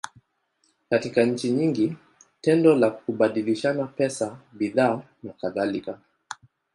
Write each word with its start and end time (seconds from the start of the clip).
Katika 0.89 1.23
nchi 1.23 1.51
nyingi, 1.51 1.95
tendo 2.41 2.75
la 2.75 2.89
kubadilishana 2.89 3.85
pesa, 3.87 4.37
bidhaa, 4.53 5.01
nakadhalika. 5.23 5.99